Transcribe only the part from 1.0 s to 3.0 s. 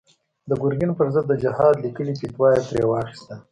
ضد د جهاد ليکلې فتوا يې ترې